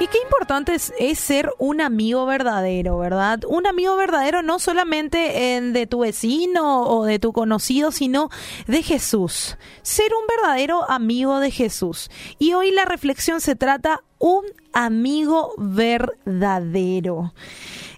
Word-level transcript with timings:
Y 0.00 0.06
qué 0.06 0.18
importante 0.22 0.76
es, 0.76 1.18
ser 1.18 1.50
un 1.58 1.80
amigo 1.80 2.24
verdadero, 2.24 2.98
¿verdad? 2.98 3.40
Un 3.48 3.66
amigo 3.66 3.96
verdadero 3.96 4.42
no 4.42 4.60
solamente 4.60 5.56
en, 5.56 5.72
de 5.72 5.88
tu 5.88 6.00
vecino 6.00 6.82
o 6.84 7.04
de 7.04 7.18
tu 7.18 7.32
conocido, 7.32 7.90
sino 7.90 8.30
de 8.68 8.84
Jesús. 8.84 9.56
Ser 9.82 10.12
un 10.14 10.24
verdadero 10.28 10.88
amigo 10.88 11.40
de 11.40 11.50
Jesús. 11.50 12.10
Y 12.38 12.52
hoy 12.52 12.70
la 12.70 12.84
reflexión 12.84 13.40
se 13.40 13.56
trata 13.56 14.04
un 14.18 14.44
amigo 14.72 15.52
verdadero. 15.58 17.34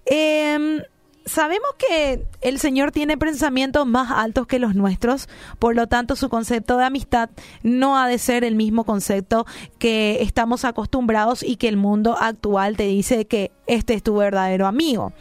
Eh, 0.06 0.82
sabemos 1.30 1.70
que 1.78 2.26
el 2.40 2.58
Señor 2.58 2.90
tiene 2.90 3.16
pensamientos 3.16 3.86
más 3.86 4.10
altos 4.10 4.48
que 4.48 4.58
los 4.58 4.74
nuestros, 4.74 5.28
por 5.58 5.76
lo 5.76 5.86
tanto 5.86 6.16
su 6.16 6.28
concepto 6.28 6.76
de 6.76 6.84
amistad 6.84 7.30
no 7.62 7.96
ha 7.96 8.08
de 8.08 8.18
ser 8.18 8.42
el 8.42 8.56
mismo 8.56 8.84
concepto 8.84 9.46
que 9.78 10.22
estamos 10.22 10.64
acostumbrados 10.64 11.44
y 11.44 11.56
que 11.56 11.68
el 11.68 11.76
mundo 11.76 12.16
actual 12.18 12.76
te 12.76 12.84
dice 12.84 13.26
que 13.26 13.52
este 13.68 13.94
es 13.94 14.02
tu 14.02 14.16
verdadero 14.16 14.66
amigo. 14.66 15.12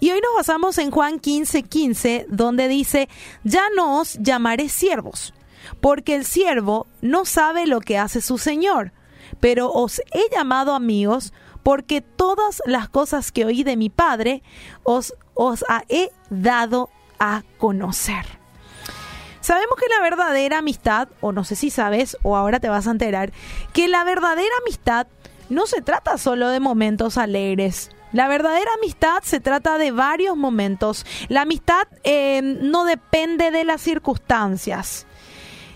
Y 0.00 0.10
hoy 0.10 0.20
nos 0.20 0.36
basamos 0.36 0.76
en 0.76 0.90
Juan 0.90 1.18
15:15, 1.18 1.68
15, 1.68 2.26
donde 2.28 2.68
dice, 2.68 3.08
ya 3.42 3.62
no 3.74 4.00
os 4.00 4.18
llamaré 4.20 4.68
siervos, 4.68 5.32
porque 5.80 6.14
el 6.14 6.26
siervo 6.26 6.86
no 7.00 7.24
sabe 7.24 7.66
lo 7.66 7.80
que 7.80 7.96
hace 7.96 8.20
su 8.20 8.36
Señor, 8.36 8.92
pero 9.40 9.72
os 9.72 10.00
he 10.12 10.30
llamado 10.30 10.74
amigos, 10.74 11.32
porque 11.62 12.02
todas 12.02 12.62
las 12.66 12.90
cosas 12.90 13.32
que 13.32 13.46
oí 13.46 13.64
de 13.64 13.76
mi 13.76 13.88
Padre 13.88 14.42
os, 14.82 15.14
os 15.34 15.64
he 15.88 16.10
dado 16.30 16.90
a 17.18 17.42
conocer. 17.58 18.24
Sabemos 19.40 19.76
que 19.78 19.94
la 19.94 20.02
verdadera 20.02 20.58
amistad, 20.58 21.08
o 21.20 21.32
no 21.32 21.44
sé 21.44 21.54
si 21.54 21.68
sabes, 21.68 22.16
o 22.22 22.36
ahora 22.36 22.60
te 22.60 22.70
vas 22.70 22.86
a 22.86 22.90
enterar, 22.90 23.32
que 23.74 23.88
la 23.88 24.02
verdadera 24.04 24.54
amistad 24.62 25.06
no 25.50 25.66
se 25.66 25.82
trata 25.82 26.16
solo 26.16 26.48
de 26.48 26.60
momentos 26.60 27.18
alegres. 27.18 27.90
La 28.12 28.28
verdadera 28.28 28.70
amistad 28.78 29.22
se 29.22 29.40
trata 29.40 29.76
de 29.76 29.90
varios 29.90 30.36
momentos. 30.36 31.04
La 31.28 31.42
amistad 31.42 31.88
eh, 32.04 32.40
no 32.42 32.84
depende 32.84 33.50
de 33.50 33.64
las 33.64 33.82
circunstancias, 33.82 35.06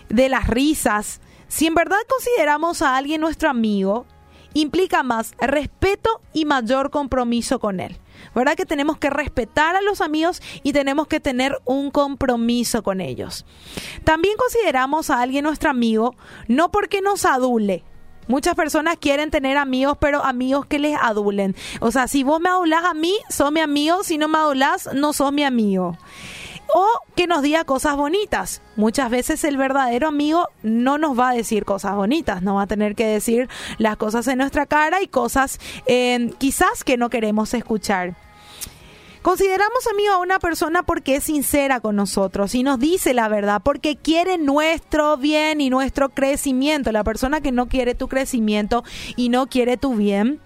de 0.09 0.29
las 0.29 0.47
risas. 0.47 1.21
Si 1.47 1.67
en 1.67 1.75
verdad 1.75 1.97
consideramos 2.07 2.81
a 2.81 2.95
alguien 2.95 3.21
nuestro 3.21 3.49
amigo, 3.49 4.05
implica 4.53 5.03
más 5.03 5.33
respeto 5.39 6.21
y 6.33 6.45
mayor 6.45 6.89
compromiso 6.89 7.59
con 7.59 7.79
él. 7.79 7.99
¿Verdad 8.35 8.55
que 8.55 8.65
tenemos 8.65 8.97
que 8.97 9.09
respetar 9.09 9.75
a 9.75 9.81
los 9.81 10.01
amigos 10.01 10.41
y 10.63 10.73
tenemos 10.73 11.07
que 11.07 11.19
tener 11.19 11.57
un 11.65 11.91
compromiso 11.91 12.83
con 12.83 13.01
ellos? 13.01 13.45
También 14.03 14.35
consideramos 14.37 15.09
a 15.09 15.21
alguien 15.21 15.43
nuestro 15.43 15.69
amigo 15.69 16.15
no 16.47 16.71
porque 16.71 17.01
nos 17.01 17.25
adule, 17.25 17.83
Muchas 18.29 18.53
personas 18.53 18.97
quieren 19.01 19.31
tener 19.31 19.57
amigos, 19.57 19.97
pero 19.99 20.23
amigos 20.23 20.67
que 20.67 20.77
les 20.77 20.95
adulen. 21.01 21.55
O 21.79 21.89
sea, 21.89 22.07
si 22.07 22.21
vos 22.21 22.39
me 22.39 22.47
adulás 22.47 22.85
a 22.85 22.93
mí, 22.93 23.17
sos 23.27 23.51
mi 23.51 23.59
amigo. 23.59 24.03
Si 24.03 24.19
no 24.19 24.27
me 24.27 24.37
adulás, 24.37 24.87
no 24.93 25.13
sos 25.13 25.33
mi 25.33 25.43
amigo 25.43 25.97
o 26.73 26.87
que 27.15 27.27
nos 27.27 27.41
diga 27.41 27.63
cosas 27.63 27.95
bonitas. 27.95 28.61
Muchas 28.75 29.09
veces 29.09 29.43
el 29.43 29.57
verdadero 29.57 30.07
amigo 30.07 30.47
no 30.63 30.97
nos 30.97 31.17
va 31.17 31.29
a 31.29 31.33
decir 31.33 31.65
cosas 31.65 31.95
bonitas, 31.95 32.41
nos 32.41 32.57
va 32.57 32.63
a 32.63 32.67
tener 32.67 32.95
que 32.95 33.05
decir 33.05 33.49
las 33.77 33.97
cosas 33.97 34.27
en 34.27 34.37
nuestra 34.37 34.65
cara 34.65 35.01
y 35.01 35.07
cosas 35.07 35.59
eh, 35.85 36.31
quizás 36.37 36.83
que 36.83 36.97
no 36.97 37.09
queremos 37.09 37.53
escuchar. 37.53 38.15
Consideramos 39.21 39.85
amigo 39.91 40.13
a 40.13 40.17
una 40.19 40.39
persona 40.39 40.83
porque 40.83 41.17
es 41.17 41.25
sincera 41.25 41.81
con 41.81 41.97
nosotros 41.97 42.55
y 42.55 42.63
nos 42.63 42.79
dice 42.79 43.13
la 43.13 43.27
verdad, 43.27 43.61
porque 43.61 43.97
quiere 43.97 44.37
nuestro 44.37 45.17
bien 45.17 45.59
y 45.59 45.69
nuestro 45.69 46.07
crecimiento. 46.09 46.93
La 46.93 47.03
persona 47.03 47.41
que 47.41 47.51
no 47.51 47.67
quiere 47.67 47.95
tu 47.95 48.07
crecimiento 48.07 48.85
y 49.17 49.27
no 49.27 49.47
quiere 49.47 49.75
tu 49.75 49.93
bien, 49.95 50.39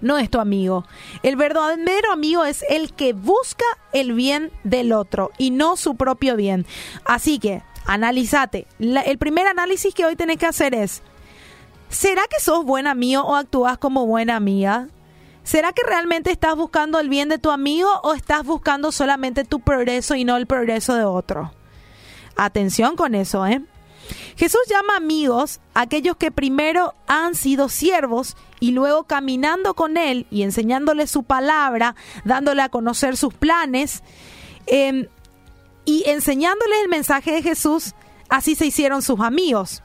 no 0.00 0.18
es 0.18 0.30
tu 0.30 0.40
amigo. 0.40 0.84
El 1.22 1.36
verdadero 1.36 2.12
amigo 2.12 2.44
es 2.44 2.64
el 2.68 2.92
que 2.92 3.12
busca 3.12 3.64
el 3.92 4.12
bien 4.12 4.50
del 4.64 4.92
otro 4.92 5.30
y 5.38 5.50
no 5.50 5.76
su 5.76 5.96
propio 5.96 6.36
bien. 6.36 6.66
Así 7.04 7.38
que, 7.38 7.62
analízate. 7.86 8.66
el 8.78 9.18
primer 9.18 9.46
análisis 9.46 9.94
que 9.94 10.04
hoy 10.04 10.16
tenés 10.16 10.38
que 10.38 10.46
hacer 10.46 10.74
es, 10.74 11.02
¿será 11.88 12.22
que 12.28 12.40
sos 12.40 12.64
buen 12.64 12.86
amigo 12.86 13.22
o 13.22 13.34
actúas 13.34 13.78
como 13.78 14.06
buena 14.06 14.36
amiga? 14.36 14.88
¿Será 15.42 15.72
que 15.72 15.82
realmente 15.86 16.30
estás 16.30 16.56
buscando 16.56 16.98
el 16.98 17.10
bien 17.10 17.28
de 17.28 17.38
tu 17.38 17.50
amigo 17.50 17.88
o 18.02 18.14
estás 18.14 18.44
buscando 18.44 18.92
solamente 18.92 19.44
tu 19.44 19.60
progreso 19.60 20.14
y 20.14 20.24
no 20.24 20.36
el 20.36 20.46
progreso 20.46 20.94
de 20.94 21.04
otro? 21.04 21.52
Atención 22.36 22.96
con 22.96 23.14
eso, 23.14 23.46
¿eh? 23.46 23.62
Jesús 24.36 24.60
llama 24.68 24.96
amigos 24.96 25.60
a 25.74 25.82
aquellos 25.82 26.16
que 26.16 26.30
primero 26.30 26.94
han 27.06 27.34
sido 27.34 27.68
siervos 27.68 28.36
y 28.60 28.72
luego 28.72 29.04
caminando 29.04 29.74
con 29.74 29.96
Él 29.96 30.26
y 30.30 30.42
enseñándole 30.42 31.06
su 31.06 31.22
palabra, 31.22 31.94
dándole 32.24 32.62
a 32.62 32.68
conocer 32.68 33.16
sus 33.16 33.34
planes 33.34 34.02
em, 34.66 35.06
y 35.84 36.04
enseñándole 36.06 36.80
el 36.80 36.88
mensaje 36.88 37.32
de 37.32 37.42
Jesús, 37.42 37.94
así 38.28 38.54
se 38.54 38.66
hicieron 38.66 39.02
sus 39.02 39.20
amigos. 39.20 39.82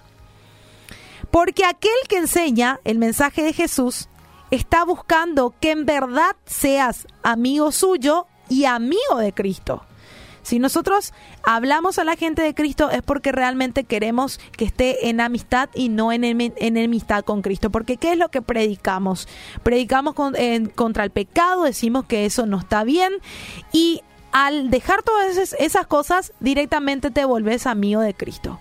Porque 1.32 1.66
aquel 1.66 1.92
que 2.08 2.18
enseña 2.18 2.80
el 2.84 2.98
mensaje 2.98 3.44
de 3.44 3.54
Jesús 3.54 4.10
está 4.50 4.84
buscando 4.84 5.54
que 5.60 5.72
en 5.72 5.86
verdad 5.86 6.36
seas 6.46 7.08
amigo 7.22 7.72
suyo 7.72 8.26
y 8.50 8.66
amigo 8.66 9.18
de 9.18 9.34
Cristo. 9.34 9.86
Si 10.42 10.60
nosotros 10.60 11.14
hablamos 11.44 12.00
a 12.00 12.04
la 12.04 12.16
gente 12.16 12.42
de 12.42 12.54
Cristo 12.54 12.90
es 12.90 13.02
porque 13.02 13.32
realmente 13.32 13.84
queremos 13.84 14.40
que 14.58 14.66
esté 14.66 15.10
en 15.10 15.22
amistad 15.22 15.70
y 15.74 15.90
no 15.90 16.12
en, 16.12 16.24
enemistad 16.24 17.24
con 17.24 17.42
Cristo. 17.42 17.70
Porque 17.70 17.98
¿qué 17.98 18.14
es 18.14 18.18
lo 18.18 18.30
que 18.30 18.42
predicamos? 18.42 19.28
Predicamos 19.64 20.16
contra 20.76 21.04
el 21.04 21.12
pecado, 21.12 21.64
decimos 21.64 22.06
que 22.06 22.26
eso 22.26 22.46
no 22.46 22.60
está 22.60 22.84
bien 22.84 23.14
y 23.72 24.02
al 24.32 24.70
dejar 24.70 25.04
todas 25.04 25.54
esas, 25.60 25.88
cosas 25.88 26.34
directamente 26.40 27.12
te 27.12 27.26
volvés 27.26 27.66
amigo 27.66 28.02
de 28.02 28.14
Cristo. 28.14 28.60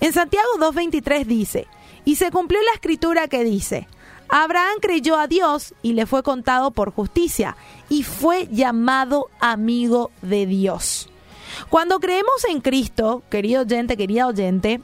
En 0.00 0.12
Santiago 0.12 0.48
2.23 0.58 1.24
dice, 1.24 1.66
y 2.04 2.16
se 2.16 2.30
cumplió 2.30 2.60
la 2.62 2.74
escritura 2.74 3.28
que 3.28 3.44
dice, 3.44 3.88
Abraham 4.28 4.78
creyó 4.80 5.16
a 5.16 5.26
Dios 5.26 5.74
y 5.82 5.92
le 5.92 6.06
fue 6.06 6.22
contado 6.22 6.70
por 6.70 6.92
justicia 6.92 7.56
y 7.88 8.02
fue 8.02 8.48
llamado 8.50 9.28
amigo 9.40 10.10
de 10.22 10.46
Dios. 10.46 11.08
Cuando 11.68 12.00
creemos 12.00 12.44
en 12.48 12.60
Cristo, 12.60 13.22
querido 13.30 13.62
oyente, 13.62 13.96
querida 13.96 14.26
oyente, 14.26 14.80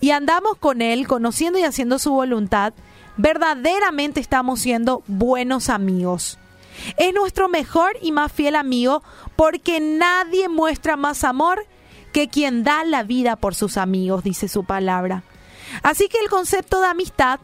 y 0.00 0.10
andamos 0.10 0.56
con 0.58 0.82
Él, 0.82 1.06
conociendo 1.06 1.58
y 1.58 1.62
haciendo 1.62 1.98
su 1.98 2.12
voluntad, 2.12 2.74
verdaderamente 3.16 4.20
estamos 4.20 4.60
siendo 4.60 5.02
buenos 5.06 5.68
amigos. 5.68 6.38
Es 6.96 7.14
nuestro 7.14 7.48
mejor 7.48 7.96
y 8.02 8.12
más 8.12 8.32
fiel 8.32 8.56
amigo 8.56 9.02
porque 9.36 9.80
nadie 9.80 10.48
muestra 10.48 10.96
más 10.96 11.24
amor 11.24 11.66
que 12.12 12.28
quien 12.28 12.64
da 12.64 12.84
la 12.84 13.02
vida 13.02 13.36
por 13.36 13.54
sus 13.54 13.76
amigos, 13.76 14.24
dice 14.24 14.48
su 14.48 14.64
palabra. 14.64 15.22
Así 15.82 16.08
que 16.08 16.18
el 16.18 16.28
concepto 16.28 16.80
de 16.80 16.88
amistad 16.88 17.40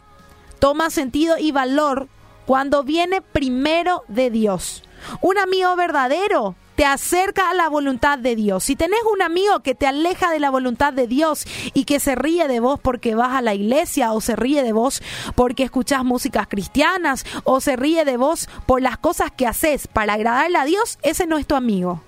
toma 0.58 0.90
sentido 0.90 1.38
y 1.38 1.52
valor 1.52 2.08
cuando 2.46 2.82
viene 2.82 3.22
primero 3.22 4.04
de 4.08 4.30
Dios. 4.30 4.84
Un 5.20 5.38
amigo 5.38 5.74
verdadero 5.76 6.54
te 6.80 6.86
acerca 6.86 7.50
a 7.50 7.52
la 7.52 7.68
voluntad 7.68 8.18
de 8.18 8.34
Dios. 8.34 8.64
Si 8.64 8.74
tenés 8.74 9.00
un 9.12 9.20
amigo 9.20 9.60
que 9.60 9.74
te 9.74 9.86
aleja 9.86 10.30
de 10.30 10.40
la 10.40 10.48
voluntad 10.48 10.94
de 10.94 11.06
Dios 11.06 11.44
y 11.74 11.84
que 11.84 12.00
se 12.00 12.14
ríe 12.14 12.48
de 12.48 12.58
vos 12.58 12.80
porque 12.80 13.14
vas 13.14 13.34
a 13.34 13.42
la 13.42 13.52
iglesia 13.52 14.12
o 14.12 14.22
se 14.22 14.34
ríe 14.34 14.62
de 14.62 14.72
vos 14.72 15.02
porque 15.34 15.64
escuchás 15.64 16.04
músicas 16.04 16.46
cristianas 16.48 17.26
o 17.44 17.60
se 17.60 17.76
ríe 17.76 18.06
de 18.06 18.16
vos 18.16 18.48
por 18.64 18.80
las 18.80 18.96
cosas 18.96 19.30
que 19.30 19.46
haces 19.46 19.88
para 19.88 20.14
agradarle 20.14 20.56
a 20.56 20.64
Dios, 20.64 20.98
ese 21.02 21.26
no 21.26 21.36
es 21.36 21.46
tu 21.46 21.54
amigo. 21.54 22.00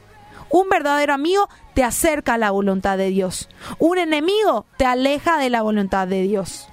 Un 0.48 0.70
verdadero 0.70 1.12
amigo 1.12 1.50
te 1.74 1.84
acerca 1.84 2.32
a 2.32 2.38
la 2.38 2.50
voluntad 2.50 2.96
de 2.96 3.10
Dios. 3.10 3.50
Un 3.78 3.98
enemigo 3.98 4.64
te 4.78 4.86
aleja 4.86 5.36
de 5.36 5.50
la 5.50 5.60
voluntad 5.60 6.08
de 6.08 6.22
Dios. 6.22 6.66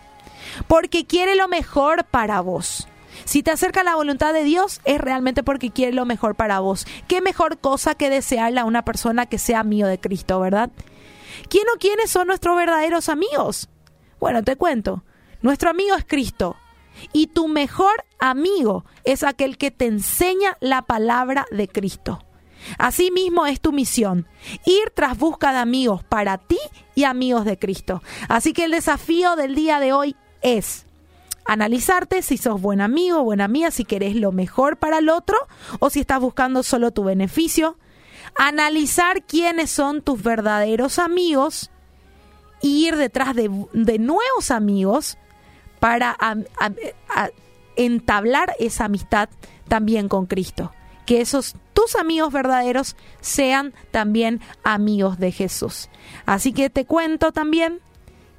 Porque 0.70 1.06
quiere 1.06 1.36
lo 1.36 1.50
mejor 1.50 2.06
para 2.06 2.40
vos. 2.40 2.89
Si 3.26 3.44
te 3.44 3.52
acerca 3.52 3.84
la 3.84 3.96
voluntad 3.96 4.34
de 4.34 4.44
Dios, 4.44 4.82
es 4.86 5.00
realmente 5.00 5.44
porque 5.44 5.72
quiere 5.72 5.94
lo 5.94 6.06
mejor 6.06 6.36
para 6.36 6.60
vos. 6.60 6.86
¿Qué 7.08 7.22
mejor 7.22 7.60
cosa 7.60 7.96
que 7.96 8.10
desearle 8.10 8.60
a 8.60 8.66
una 8.66 8.86
persona 8.86 9.26
que 9.26 9.38
sea 9.38 9.60
amigo 9.60 9.88
de 9.88 10.00
Cristo, 10.00 10.40
verdad? 10.40 10.70
¿Quién 11.50 11.64
o 11.74 11.80
quiénes 11.80 12.10
son 12.12 12.28
nuestros 12.28 12.58
verdaderos 12.58 13.10
amigos? 13.10 13.70
Bueno, 14.20 14.44
te 14.44 14.56
cuento. 14.56 15.04
Nuestro 15.42 15.70
amigo 15.70 15.96
es 15.96 16.06
Cristo. 16.06 16.58
Y 17.14 17.28
tu 17.28 17.48
mejor 17.48 18.04
amigo 18.20 18.84
es 19.06 19.24
aquel 19.24 19.58
que 19.58 19.72
te 19.72 19.86
enseña 19.86 20.58
la 20.60 20.82
palabra 20.82 21.46
de 21.52 21.68
Cristo. 21.68 22.26
Asimismo 22.78 23.46
es 23.46 23.62
tu 23.62 23.72
misión, 23.72 24.28
ir 24.66 24.92
tras 24.94 25.18
busca 25.18 25.54
de 25.54 25.60
amigos 25.60 26.04
para 26.04 26.38
ti 26.38 26.60
y 26.94 27.06
amigos 27.06 27.46
de 27.46 27.58
Cristo. 27.58 28.04
Así 28.28 28.52
que 28.52 28.66
el 28.66 28.72
desafío 28.72 29.38
del 29.38 29.56
día 29.56 29.80
de 29.80 29.94
hoy 29.94 30.16
es 30.42 30.86
analizarte 31.50 32.22
si 32.22 32.38
sos 32.38 32.62
buen 32.62 32.80
amigo, 32.80 33.24
buena 33.24 33.46
amiga, 33.46 33.72
si 33.72 33.84
querés 33.84 34.16
lo 34.16 34.32
mejor 34.32 34.78
para 34.78 35.00
el 35.00 35.10
otro 35.10 35.36
o 35.80 35.90
si 35.90 36.02
estás 36.02 36.20
buscando 36.20 36.62
solo 36.62 36.92
tu 36.92 37.04
beneficio. 37.04 37.76
Analizar 38.36 39.24
quiénes 39.24 39.72
son 39.72 40.04
tus 40.04 40.22
verdaderos 40.22 41.00
amigos 41.00 41.72
y 42.62 42.86
ir 42.88 42.98
detrás 42.98 43.36
de, 43.36 43.50
nuevos 43.50 44.52
amigos 44.52 45.18
para 45.80 46.16
entablar 47.76 48.56
esa 48.60 48.86
amistad 48.86 49.30
también 49.68 50.08
con 50.08 50.28
Cristo. 50.28 50.72
Que 51.08 51.22
esos 51.22 51.56
tus 51.74 51.96
amigos 51.96 52.32
verdaderos 52.32 52.96
sean 53.22 53.74
también 53.90 54.40
amigos 54.64 55.18
de 55.18 55.32
Jesús. 55.32 55.90
Así 56.28 56.54
que 56.54 56.70
te 56.70 56.86
cuento 56.86 57.32
también 57.32 57.80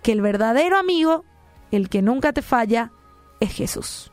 que 0.04 0.12
el 0.12 0.20
verdadero 0.20 0.78
amigo, 0.78 1.24
el 1.72 1.88
que 1.88 2.02
nunca 2.02 2.32
te 2.32 2.42
falla, 2.42 2.92
es 3.40 3.52
Jesús. 3.52 4.09